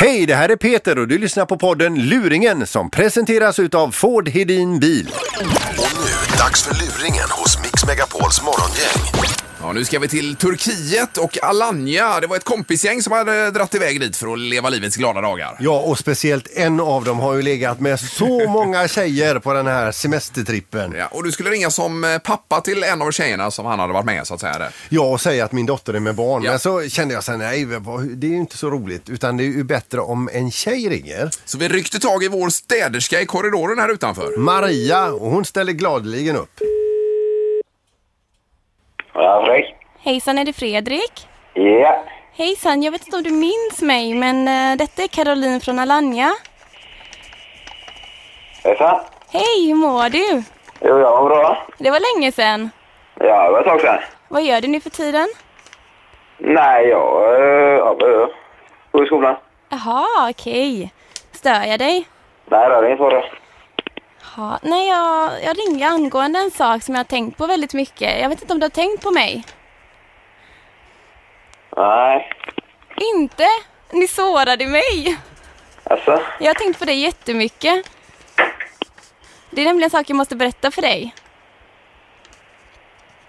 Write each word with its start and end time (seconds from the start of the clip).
Hej, 0.00 0.26
det 0.26 0.34
här 0.34 0.48
är 0.48 0.56
Peter 0.56 0.98
och 0.98 1.08
du 1.08 1.18
lyssnar 1.18 1.46
på 1.46 1.56
podden 1.56 1.94
Luringen 1.94 2.66
som 2.66 2.90
presenteras 2.90 3.58
utav 3.58 3.90
Ford 3.90 4.28
Hedin 4.28 4.80
Bil. 4.80 5.10
Och 5.78 5.92
nu, 5.94 6.38
dags 6.38 6.62
för 6.62 6.74
luringen 6.74 7.28
hos 7.30 7.58
Mix 7.62 7.86
Megapols 7.86 8.42
morgongäng. 8.42 9.37
Ja, 9.60 9.72
nu 9.72 9.84
ska 9.84 9.98
vi 9.98 10.08
till 10.08 10.36
Turkiet 10.36 11.18
och 11.18 11.38
Alanya. 11.42 12.20
Det 12.20 12.26
var 12.26 12.36
ett 12.36 12.44
kompisgäng 12.44 13.02
som 13.02 13.12
hade 13.12 13.50
dratt 13.50 13.74
iväg 13.74 14.00
dit 14.00 14.16
för 14.16 14.32
att 14.32 14.38
leva 14.38 14.68
livets 14.68 14.96
glada 14.96 15.20
dagar. 15.20 15.56
Ja, 15.60 15.80
och 15.80 15.98
speciellt 15.98 16.48
en 16.56 16.80
av 16.80 17.04
dem 17.04 17.18
har 17.18 17.34
ju 17.34 17.42
legat 17.42 17.80
med 17.80 18.00
så 18.00 18.48
många 18.48 18.88
tjejer 18.88 19.38
på 19.38 19.52
den 19.52 19.66
här 19.66 19.92
semestertrippen. 19.92 20.94
Ja, 20.98 21.06
och 21.06 21.24
du 21.24 21.32
skulle 21.32 21.50
ringa 21.50 21.70
som 21.70 22.04
eh, 22.04 22.18
pappa 22.18 22.60
till 22.60 22.84
en 22.84 23.02
av 23.02 23.10
tjejerna 23.10 23.50
som 23.50 23.66
han 23.66 23.78
hade 23.78 23.92
varit 23.92 24.06
med 24.06 24.26
så 24.26 24.34
att 24.34 24.40
säga. 24.40 24.58
Där. 24.58 24.70
Ja, 24.88 25.02
och 25.02 25.20
säga 25.20 25.44
att 25.44 25.52
min 25.52 25.66
dotter 25.66 25.94
är 25.94 26.00
med 26.00 26.14
barn. 26.14 26.42
Ja. 26.42 26.50
Men 26.50 26.58
så 26.58 26.88
kände 26.88 27.14
jag 27.14 27.24
så 27.24 27.30
här, 27.30 27.38
nej, 27.38 27.66
det 28.16 28.26
är 28.26 28.30
ju 28.30 28.36
inte 28.36 28.56
så 28.56 28.70
roligt. 28.70 29.08
Utan 29.08 29.36
det 29.36 29.42
är 29.42 29.46
ju 29.46 29.64
bättre 29.64 30.00
om 30.00 30.28
en 30.32 30.50
tjej 30.50 30.88
ringer. 30.88 31.30
Så 31.44 31.58
vi 31.58 31.68
ryckte 31.68 31.98
tag 31.98 32.24
i 32.24 32.28
vår 32.28 32.48
städerska 32.48 33.20
i 33.20 33.26
korridoren 33.26 33.78
här 33.78 33.88
utanför. 33.92 34.36
Maria, 34.36 35.06
och 35.06 35.30
hon 35.30 35.44
ställer 35.44 35.72
gladeligen 35.72 36.36
upp. 36.36 36.60
Ja, 39.20 39.42
Fredrik. 39.44 39.74
Hejsan, 40.00 40.38
är 40.38 40.44
det 40.44 40.52
Fredrik? 40.52 41.28
Ja. 41.54 42.04
Hejsan, 42.36 42.82
jag 42.82 42.92
vet 42.92 43.06
inte 43.06 43.16
om 43.16 43.22
du 43.22 43.30
minns 43.30 43.82
mig, 43.82 44.14
men 44.14 44.48
eh, 44.48 44.76
detta 44.76 45.02
är 45.02 45.08
Caroline 45.08 45.60
från 45.60 45.78
Alanya. 45.78 46.30
Hejsan. 48.64 49.00
Hej, 49.32 49.68
hur 49.68 49.74
mår 49.74 50.08
du? 50.10 50.42
Jo, 50.80 50.98
jag 50.98 51.22
var 51.22 51.28
bra. 51.28 51.66
Det 51.78 51.90
var 51.90 52.16
länge 52.16 52.32
sedan. 52.32 52.70
Ja, 53.20 53.44
det 53.44 53.50
var 53.50 53.60
ett 53.60 53.66
tag 53.66 53.80
sedan. 53.80 53.98
Vad 54.28 54.42
gör 54.42 54.60
du 54.60 54.68
nu 54.68 54.80
för 54.80 54.90
tiden? 54.90 55.28
Nej, 56.38 56.88
jag... 56.88 57.40
Uh, 57.40 58.08
uh, 58.08 58.28
går 58.92 59.04
i 59.04 59.06
skolan. 59.06 59.36
Jaha, 59.68 60.30
okej. 60.30 60.92
Stör 61.32 61.64
jag 61.64 61.78
dig? 61.78 62.08
Nej, 62.44 62.68
det 62.68 62.74
är 62.74 62.86
inget 62.86 62.98
svårare. 62.98 63.24
Ja, 64.36 64.58
nej, 64.62 64.88
jag, 64.88 65.44
jag 65.44 65.58
ringer 65.58 65.88
angående 65.88 66.38
en 66.38 66.50
sak 66.50 66.82
som 66.82 66.94
jag 66.94 66.98
har 66.98 67.04
tänkt 67.04 67.38
på 67.38 67.46
väldigt 67.46 67.74
mycket. 67.74 68.20
Jag 68.20 68.28
vet 68.28 68.42
inte 68.42 68.52
om 68.52 68.60
du 68.60 68.64
har 68.64 68.70
tänkt 68.70 69.02
på 69.02 69.10
mig? 69.10 69.44
Nej. 71.76 72.30
Inte? 73.14 73.46
Ni 73.92 74.08
sårade 74.08 74.66
mig. 74.66 75.18
Alltså? 75.84 76.22
Jag 76.40 76.46
har 76.46 76.54
tänkt 76.54 76.78
på 76.78 76.84
dig 76.84 77.00
jättemycket. 77.00 77.90
Det 79.50 79.60
är 79.60 79.64
nämligen 79.64 79.86
en 79.86 79.90
sak 79.90 80.10
jag 80.10 80.16
måste 80.16 80.36
berätta 80.36 80.70
för 80.70 80.82
dig. 80.82 81.14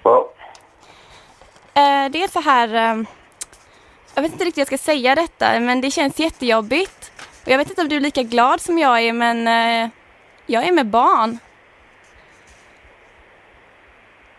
Vad? 0.04 0.24
Eh, 1.74 2.10
det 2.10 2.24
är 2.24 2.32
så 2.32 2.42
här... 2.42 2.76
Eh, 2.76 3.04
jag 4.16 4.22
vet 4.22 4.32
inte 4.32 4.46
riktigt 4.46 4.58
hur 4.58 4.62
jag 4.62 4.68
ska 4.68 4.92
säga 4.92 5.16
detta, 5.16 5.60
men 5.60 5.82
det 5.82 5.92
känns 5.92 6.20
jättejobbigt. 6.20 7.12
Och 7.46 7.48
jag 7.48 7.58
vet 7.58 7.70
inte 7.70 7.82
om 7.82 7.90
du 7.90 7.96
är 7.96 8.00
lika 8.00 8.24
glad 8.24 8.62
som 8.62 8.78
jag 8.78 9.02
är, 9.02 9.14
men 9.14 9.48
eh, 9.48 9.90
jag 10.50 10.64
är 10.64 10.72
med 10.72 10.86
barn. 10.86 11.40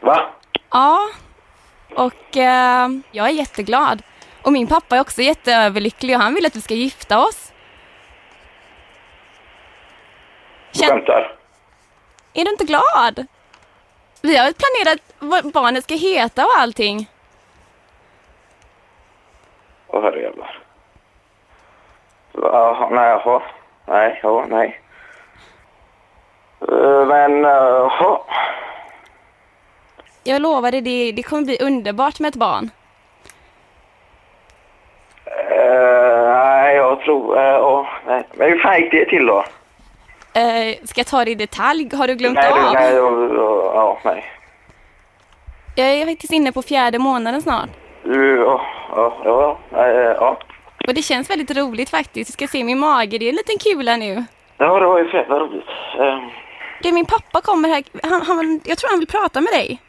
Va? 0.00 0.30
Ja, 0.70 0.98
och 1.96 2.36
eh, 2.36 2.88
jag 3.10 3.26
är 3.26 3.32
jätteglad. 3.32 4.02
Och 4.42 4.52
min 4.52 4.66
pappa 4.66 4.96
är 4.96 5.00
också 5.00 5.22
jätteöverlycklig 5.22 6.16
och 6.16 6.22
han 6.22 6.34
vill 6.34 6.46
att 6.46 6.56
vi 6.56 6.60
ska 6.60 6.74
gifta 6.74 7.18
oss. 7.18 7.52
Du 10.72 10.86
skämtar? 10.86 11.36
är 12.32 12.44
du 12.44 12.50
inte 12.50 12.64
glad? 12.64 13.26
Vi 14.22 14.36
har 14.36 14.52
planerat 14.52 15.14
vad 15.18 15.52
barnet 15.52 15.84
ska 15.84 15.94
heta 15.94 16.44
och 16.44 16.58
allting. 16.58 17.10
Åh, 19.86 20.02
herrejävlar. 20.02 20.62
Jaha, 22.32 22.88
nej, 22.90 23.08
jaha. 23.08 23.42
Nej, 23.86 24.20
ja, 24.22 24.46
nej. 24.48 24.79
Uh, 26.68 27.06
men, 27.06 27.44
uh. 27.44 28.20
Jag 30.24 30.42
lovar 30.42 30.70
dig, 30.70 30.80
det, 30.80 31.12
det 31.12 31.22
kommer 31.22 31.42
bli 31.42 31.58
underbart 31.60 32.20
med 32.20 32.28
ett 32.28 32.36
barn. 32.36 32.70
Uh, 35.26 36.34
nej, 36.34 36.76
jag 36.76 37.00
tror... 37.00 37.38
Uh, 37.38 37.86
nej. 38.06 38.24
Men 38.34 38.48
hur 38.48 38.58
fan 38.58 38.80
gick 38.80 38.90
det 38.90 39.04
till 39.04 39.26
då? 39.26 39.44
Eh, 40.34 40.76
ska 40.84 41.00
jag 41.00 41.06
ta 41.06 41.24
det 41.24 41.30
i 41.30 41.34
detalj? 41.34 41.88
Har 41.92 42.08
du 42.08 42.14
glömt 42.14 42.34
nej, 42.34 42.52
av? 42.52 42.74
nej, 42.74 42.94
ja, 42.94 43.98
nej. 44.04 44.24
Jag 45.76 45.86
är 45.86 46.06
faktiskt 46.06 46.32
inne 46.32 46.52
på 46.52 46.62
fjärde 46.62 46.98
månaden 46.98 47.42
snart. 47.42 47.70
Ja, 48.04 48.60
ja, 48.94 49.58
ja. 50.20 50.38
Och 50.86 50.94
det 50.94 51.02
känns 51.02 51.30
väldigt 51.30 51.56
roligt 51.56 51.90
faktiskt. 51.90 52.28
Du 52.28 52.32
ska 52.32 52.46
se 52.46 52.64
min 52.64 52.78
mage, 52.78 53.18
det 53.18 53.24
är 53.24 53.28
en 53.28 53.34
liten 53.34 53.58
kula 53.58 53.96
nu. 53.96 54.24
Ja, 54.58 54.80
det 54.80 54.86
var 54.86 54.98
ju 54.98 55.08
fett 55.08 55.28
roligt. 55.28 55.68
Uh, 55.98 56.18
Du, 56.82 56.92
min 56.92 57.06
pappa 57.06 57.40
kommer 57.40 57.68
här. 57.68 57.84
Han, 58.02 58.22
han, 58.22 58.60
jag 58.64 58.78
tror 58.78 58.90
han 58.90 58.98
vill 58.98 59.08
prata 59.08 59.40
med 59.40 59.52
dig. 59.52 59.80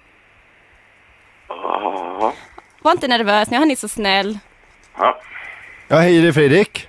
ja, 1.48 2.34
Var 2.82 2.92
inte 2.92 3.08
nervös 3.08 3.50
nu, 3.50 3.58
han 3.58 3.72
är 3.72 3.76
så 3.76 3.88
snäll. 3.88 4.40
ja. 4.98 5.22
Ja, 5.88 5.98
hej 5.98 6.22
det 6.22 6.28
är 6.28 6.32
Fredrik. 6.32 6.88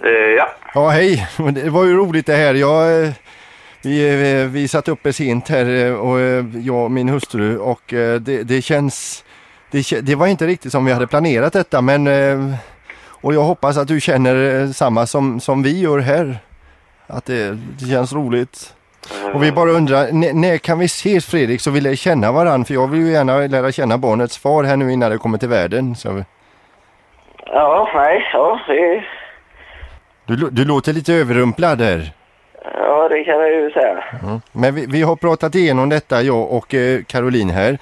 Eh, 0.00 0.10
ja. 0.10 0.48
Ja, 0.74 0.88
hej. 0.88 1.28
Det 1.52 1.70
var 1.70 1.84
ju 1.84 1.96
roligt 1.96 2.26
det 2.26 2.36
här. 2.36 2.54
Jag, 2.54 3.04
eh, 3.04 3.12
vi, 3.82 4.22
eh, 4.42 4.46
vi 4.46 4.68
satt 4.68 4.88
uppe 4.88 5.12
sent 5.12 5.48
här 5.48 5.96
och 5.96 6.20
jag 6.62 6.84
och 6.84 6.90
min 6.90 7.08
hustru 7.08 7.58
och 7.58 7.82
det, 8.20 8.42
det 8.42 8.62
känns... 8.62 9.24
Det, 9.70 10.00
det 10.00 10.14
var 10.14 10.26
inte 10.26 10.46
riktigt 10.46 10.72
som 10.72 10.84
vi 10.84 10.92
hade 10.92 11.06
planerat 11.06 11.52
detta 11.52 11.80
men... 11.80 12.08
Och 13.24 13.34
jag 13.34 13.42
hoppas 13.42 13.76
att 13.76 13.88
du 13.88 14.00
känner 14.00 14.66
samma 14.72 15.06
som, 15.06 15.40
som 15.40 15.62
vi 15.62 15.80
gör 15.80 15.98
här. 15.98 16.38
Att 17.06 17.24
det, 17.24 17.58
det 17.78 17.86
känns 17.86 18.12
roligt. 18.12 18.74
Och 19.34 19.42
vi 19.42 19.52
bara 19.52 19.70
undrar, 19.70 20.12
när, 20.12 20.32
när 20.32 20.58
kan 20.58 20.78
vi 20.78 20.84
ses 20.84 21.26
Fredrik 21.26 21.60
så 21.60 21.70
vi 21.70 21.80
lär 21.80 21.94
känna 21.94 22.32
varandra? 22.32 22.64
För 22.64 22.74
jag 22.74 22.88
vill 22.88 23.00
ju 23.00 23.12
gärna 23.12 23.36
lära 23.38 23.72
känna 23.72 23.98
barnets 23.98 24.38
far 24.38 24.64
här 24.64 24.76
nu 24.76 24.92
innan 24.92 25.10
det 25.10 25.18
kommer 25.18 25.38
till 25.38 25.48
världen. 25.48 25.94
Så, 25.96 26.24
Ja, 27.46 27.90
nej, 27.94 28.24
ja, 28.32 28.60
det, 28.66 29.04
du, 30.26 30.50
du 30.50 30.64
låter 30.64 30.92
lite 30.92 31.14
överrumplad 31.14 31.78
där. 31.78 32.12
ja, 32.78 33.08
det 33.08 33.24
kan 33.24 33.34
jag 33.34 33.50
ju 33.50 33.70
säga. 33.70 34.04
Men 34.52 34.74
vi, 34.74 34.86
vi 34.86 35.02
har 35.02 35.16
pratat 35.16 35.54
igenom 35.54 35.88
detta, 35.88 36.22
jag 36.22 36.52
och 36.52 36.74
eh, 36.74 37.02
Caroline 37.02 37.50
här. 37.50 37.78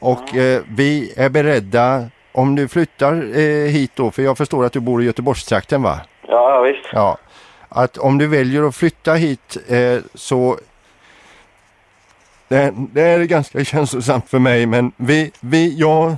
Och 0.00 0.36
eh, 0.36 0.60
vi 0.76 1.12
är 1.16 1.28
beredda, 1.28 2.04
om 2.32 2.54
du 2.54 2.68
flyttar 2.68 3.12
eh, 3.12 3.70
hit 3.70 3.92
då, 3.94 4.10
för 4.10 4.22
jag 4.22 4.38
förstår 4.38 4.64
att 4.64 4.72
du 4.72 4.80
bor 4.80 5.02
i 5.02 5.06
Göteborgstrakten 5.06 5.82
va? 5.82 6.00
Ja, 6.28 6.50
ja 6.54 6.60
visst. 6.60 6.88
Ja. 6.92 7.18
Att 7.68 7.98
om 7.98 8.18
du 8.18 8.26
väljer 8.26 8.68
att 8.68 8.76
flytta 8.76 9.14
hit 9.14 9.56
eh, 9.68 9.98
så 10.14 10.58
det, 12.48 12.74
det 12.92 13.02
är 13.02 13.24
ganska 13.24 13.64
känslosamt 13.64 14.30
för 14.30 14.38
mig 14.38 14.66
men 14.66 14.92
vi, 14.96 15.32
vi 15.40 15.74
jag 15.78 16.16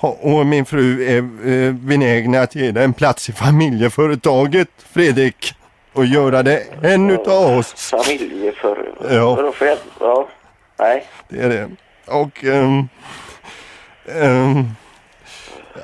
och 0.00 0.46
min 0.46 0.64
fru 0.64 1.04
är 1.04 1.48
eh, 1.48 1.72
benägna 1.72 2.40
att 2.40 2.54
ge 2.54 2.70
dig 2.70 2.84
en 2.84 2.92
plats 2.92 3.28
i 3.28 3.32
familjeföretaget 3.32 4.68
Fredrik 4.76 5.54
och 5.92 6.06
göra 6.06 6.42
det 6.42 6.62
en 6.82 7.10
utav 7.10 7.58
oss. 7.58 7.90
Familjeför... 7.90 8.92
Ja. 9.10 9.52
Ja. 10.00 10.28
Nej. 10.78 11.06
Det 11.28 11.40
är 11.40 11.48
det. 11.48 11.70
Och 12.06 12.44
ehm, 12.44 12.88
ehm, 14.06 14.64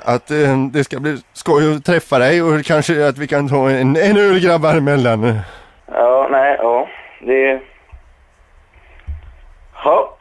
att 0.05 0.31
ehm, 0.31 0.73
det 0.73 0.85
ska 0.85 1.01
bli 1.01 1.19
skoj 1.33 1.77
att 1.77 1.85
träffa 1.85 2.19
dig 2.19 2.43
och 2.43 2.65
kanske 2.65 3.09
att 3.09 3.19
vi 3.19 3.27
kan 3.27 3.49
ta 3.49 3.71
en, 3.71 3.97
en 3.97 4.17
öl 4.17 4.41
grabbar 4.41 4.75
emellan. 4.75 5.41
Ja, 5.87 6.29
nej, 6.31 6.57
ja. 6.59 6.89
Det... 7.21 7.61
Ja. 9.85 10.17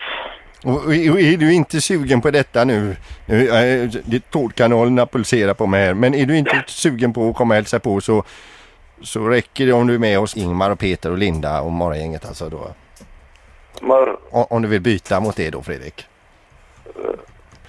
Och, 0.63 0.73
och, 0.73 0.85
och 0.85 1.19
är 1.19 1.37
du 1.37 1.53
inte 1.53 1.81
sugen 1.81 2.21
på 2.21 2.31
detta 2.31 2.63
nu? 2.63 2.95
nu 3.25 3.49
äh, 3.49 3.89
det 4.05 4.31
tårtkanalerna 4.31 5.05
pulserar 5.05 5.53
på 5.53 5.65
mig 5.65 5.85
här. 5.85 5.93
Men 5.93 6.13
är 6.13 6.25
du 6.25 6.37
inte 6.37 6.63
sugen 6.67 7.13
på 7.13 7.29
att 7.29 7.35
komma 7.35 7.53
och 7.53 7.55
hälsa 7.55 7.79
på 7.79 8.01
så, 8.01 8.23
så 9.01 9.27
räcker 9.27 9.65
det 9.65 9.73
om 9.73 9.87
du 9.87 9.95
är 9.95 9.99
med 9.99 10.19
oss 10.19 10.37
Ingmar 10.37 10.71
och 10.71 10.79
Peter 10.79 11.11
och 11.11 11.17
Linda 11.17 11.61
och 11.61 11.71
morgongänget 11.71 12.25
alltså 12.25 12.49
då. 12.49 12.67
Mör... 13.81 14.17
Om, 14.31 14.45
om 14.49 14.61
du 14.61 14.67
vill 14.67 14.81
byta 14.81 15.19
mot 15.19 15.35
det 15.35 15.49
då 15.49 15.61
Fredrik. 15.61 16.05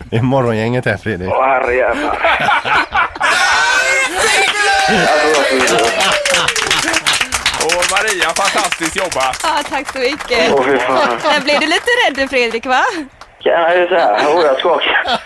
Det 0.04 0.16
är 0.16 0.22
morgongänget 0.22 0.84
här 0.84 0.96
Fredrik. 0.96 1.30
Åh, 1.32 1.46
herrejävlar. 1.46 2.18
Och 7.64 7.84
Maria, 7.90 8.28
fantastiskt 8.36 8.96
jobbat! 8.96 9.40
Ja, 9.42 9.62
tack 9.70 9.92
så 9.92 9.98
mycket. 9.98 10.52
Åh, 10.52 10.64
fy 10.64 10.78
fan. 10.78 11.18
Där 11.22 11.40
blev 11.40 11.60
du 11.60 11.66
lite 11.66 11.90
rädd 12.08 12.30
Fredrik, 12.30 12.66
va? 12.66 12.82
Kan 13.42 13.52
jag 13.52 13.78
ju 13.78 13.88
säga. 13.88 14.16
Åh, 14.28 14.44
jag 14.44 14.58
skakar. 14.58 15.20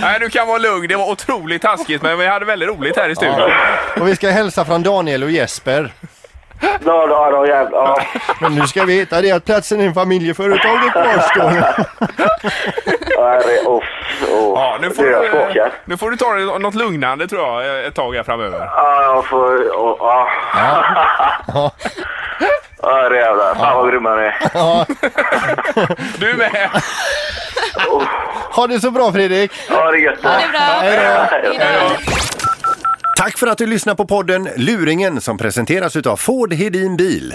Nej, 0.00 0.20
du 0.20 0.30
kan 0.30 0.46
vara 0.46 0.58
lugn. 0.58 0.88
Det 0.88 0.96
var 0.96 1.10
otroligt 1.10 1.62
taskigt, 1.62 2.02
men 2.02 2.18
vi 2.18 2.26
hade 2.26 2.44
väldigt 2.44 2.68
roligt 2.68 2.96
här 2.96 3.08
i 3.08 3.16
studion. 3.16 3.50
Och 4.00 4.08
vi 4.08 4.16
ska 4.16 4.30
hälsa 4.30 4.64
från 4.64 4.82
Daniel 4.82 5.22
och 5.22 5.30
Jesper. 5.30 5.92
Då, 6.60 7.06
då, 7.06 7.30
då, 7.30 7.46
jävlar. 7.46 7.80
Ja. 7.80 8.20
Men 8.40 8.54
nu 8.54 8.66
ska 8.66 8.84
vi 8.84 8.98
veta 8.98 9.20
det 9.20 9.30
att 9.32 9.44
platsen 9.44 9.80
i 9.80 9.94
familjeföretaget 9.94 10.92
kvarstår. 10.92 11.86
Herre, 13.24 13.58
uff, 13.68 13.84
uff. 14.22 14.28
Ja, 14.54 14.78
nu 14.80 14.90
får, 14.90 15.02
Du, 15.54 15.70
nu 15.84 15.96
får 15.96 16.10
du 16.10 16.16
ta 16.16 16.34
dig 16.34 16.44
något 16.58 16.74
lugnande 16.74 17.28
tror 17.28 17.62
jag 17.62 17.86
ett 17.86 17.94
tag 17.94 18.14
här 18.14 18.22
framöver. 18.22 18.58
Ja, 18.58 19.02
jag 19.02 19.26
får... 19.26 19.56
Oh, 19.56 19.96
ja. 20.00 20.28
Ja. 21.54 21.72
Ja, 22.82 23.14
jävlar. 23.14 23.54
Fan 23.54 23.76
vad 23.76 23.90
grymma 23.90 24.14
ni 24.16 24.22
är. 24.22 24.34
Du 26.20 26.34
med! 26.34 26.70
Ha 28.52 28.66
det 28.66 28.80
så 28.80 28.90
bra 28.90 29.12
Fredrik! 29.12 29.52
Ja, 29.70 29.90
det 29.90 29.98
är 29.98 30.00
gött. 30.02 30.22
Det 30.22 30.28
är 30.28 30.48
bra. 30.48 30.60
Hej 30.60 30.96
då. 30.96 31.36
Hej 31.64 31.78
då. 32.06 32.12
Tack 33.16 33.38
för 33.38 33.46
att 33.46 33.58
du 33.58 33.66
lyssnar 33.66 33.94
på 33.94 34.06
podden 34.06 34.48
Luringen 34.56 35.20
som 35.20 35.38
presenteras 35.38 35.96
utav 35.96 36.16
Ford 36.16 36.52
Hedin 36.52 36.96
Bil. 36.96 37.34